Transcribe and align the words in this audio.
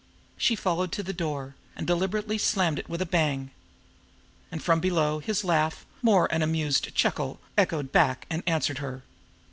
She 0.35 0.55
followed 0.55 0.91
to 0.93 1.03
the 1.03 1.13
door, 1.13 1.53
and 1.75 1.85
deliberately 1.85 2.39
slammed 2.39 2.79
it 2.79 2.89
with 2.89 3.03
a 3.03 3.05
bang. 3.05 3.51
And 4.51 4.63
from 4.63 4.79
below, 4.79 5.19
his 5.19 5.43
laugh, 5.43 5.85
more 6.01 6.25
an 6.33 6.41
amused 6.41 6.95
chuckle, 6.95 7.39
echoed 7.55 7.91
back 7.91 8.25
and 8.27 8.41
answered 8.47 8.79
her. 8.79 9.03